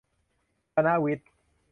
[0.75, 1.29] คณะวิทย์